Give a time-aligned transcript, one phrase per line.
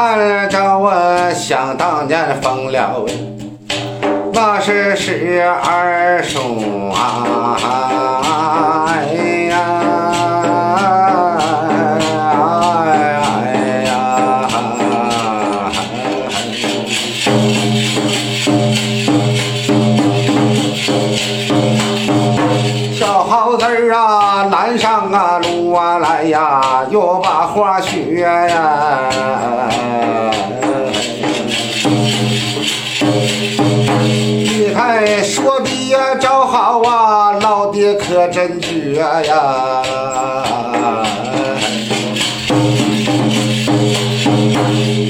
[0.00, 0.94] 看着我
[1.34, 3.04] 想当年疯了，
[4.32, 6.88] 那是十二叔。
[6.90, 7.97] 啊
[27.78, 28.98] 把花学呀。
[34.10, 39.82] 你看说的呀正好啊，老爹可真绝呀。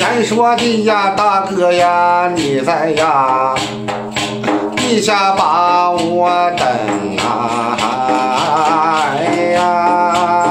[0.00, 3.54] 俺说的呀，大哥呀，你在呀。
[4.76, 6.66] 地下把我等
[7.18, 7.76] 啊！
[9.18, 10.43] 哎呀，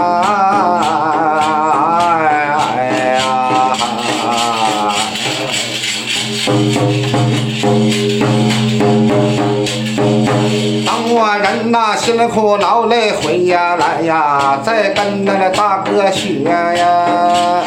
[11.63, 17.63] 人呐辛苦劳累回呀来呀，再跟那个大哥学呀。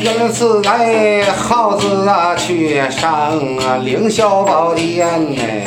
[0.00, 3.38] 因此哎，耗子啊去上
[3.84, 5.06] 凌霄宝殿
[5.38, 5.62] 哎，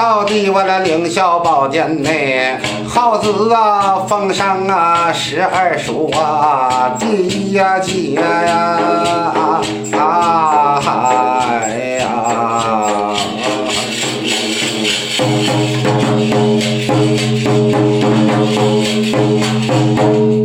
[0.00, 2.56] 到的我那凌霄宝殿内，
[2.88, 8.78] 耗子啊奉上啊十二书啊第一呀节呀
[9.92, 10.80] 啊
[11.60, 12.06] 哎呀。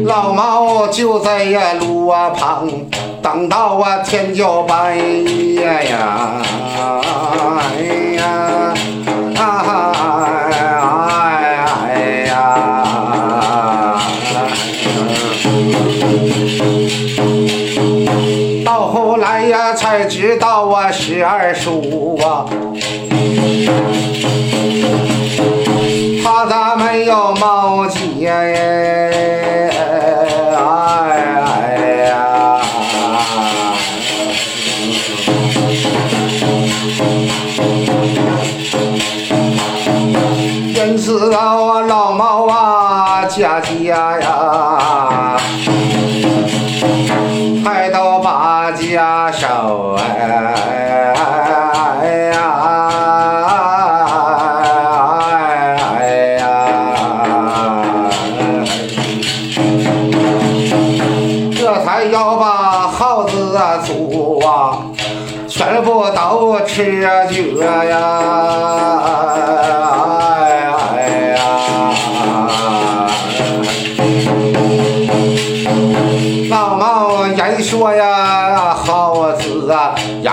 [0.05, 2.67] 老猫就在呀路啊旁，
[3.21, 6.25] 等到啊天就白呀呀，
[18.63, 22.46] 到后来呀才知道啊十二叔啊。
[43.61, 45.38] 家呀，
[47.63, 50.03] 还都把家收哎
[52.03, 52.41] 哎呀！
[55.99, 56.05] 哎
[56.38, 56.44] 呀！
[61.57, 64.77] 这才要把耗子啊、猪啊，
[65.47, 67.99] 全部都吃绝呀！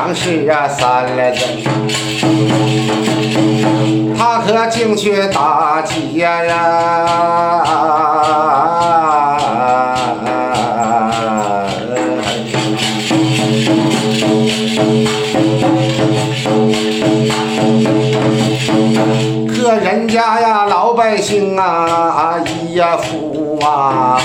[0.03, 1.45] 啊，杨氏啊，三了子。
[4.19, 7.63] 他可进去打劫呀！
[19.49, 24.21] 可人家呀，老百姓啊，一呀富啊，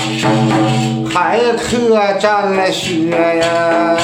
[1.14, 3.96] 还可占了血呀！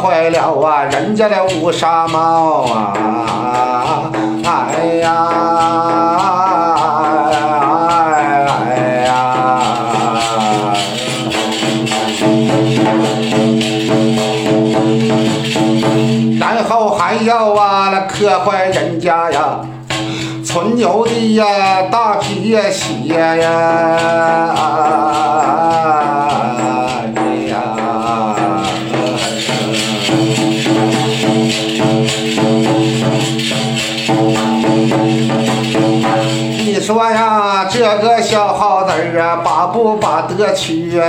[0.00, 2.92] 坏了啊人家的乌纱帽啊！
[4.44, 5.06] 哎呀！
[8.66, 8.72] 哎
[9.06, 9.10] 呀！
[16.40, 19.60] 然后还要啊，那磕坏人家呀，
[20.44, 21.44] 存牛的呀
[21.90, 24.46] 大皮鞋呀！
[37.68, 41.00] 这个小耗子儿啊，把不把得去呀？